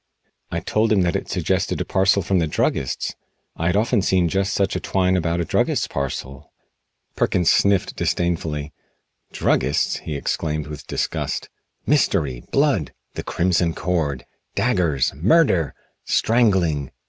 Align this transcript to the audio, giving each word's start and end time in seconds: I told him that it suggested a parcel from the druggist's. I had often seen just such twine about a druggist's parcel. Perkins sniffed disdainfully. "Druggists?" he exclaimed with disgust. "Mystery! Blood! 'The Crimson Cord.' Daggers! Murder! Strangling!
I 0.49 0.61
told 0.61 0.91
him 0.91 1.01
that 1.03 1.15
it 1.15 1.29
suggested 1.29 1.79
a 1.79 1.85
parcel 1.85 2.23
from 2.23 2.39
the 2.39 2.47
druggist's. 2.47 3.13
I 3.55 3.67
had 3.67 3.75
often 3.75 4.01
seen 4.01 4.29
just 4.29 4.51
such 4.51 4.73
twine 4.81 5.15
about 5.15 5.39
a 5.39 5.45
druggist's 5.45 5.87
parcel. 5.87 6.51
Perkins 7.15 7.51
sniffed 7.51 7.97
disdainfully. 7.97 8.73
"Druggists?" 9.31 9.97
he 9.97 10.15
exclaimed 10.15 10.65
with 10.65 10.87
disgust. 10.87 11.49
"Mystery! 11.85 12.43
Blood! 12.49 12.93
'The 13.13 13.21
Crimson 13.25 13.75
Cord.' 13.75 14.25
Daggers! 14.55 15.13
Murder! 15.13 15.75
Strangling! 16.03 16.89